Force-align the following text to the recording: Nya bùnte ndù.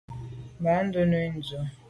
Nya 0.61 0.75
bùnte 0.81 1.01
ndù. 1.05 1.19